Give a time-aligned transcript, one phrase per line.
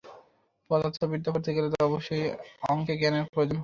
[0.69, 2.25] পদার্থবিদ্যা পড়তে গেলে অবশ্যই
[2.69, 3.59] অঙ্কে জ্ঞানের প্রয়োজন হয়।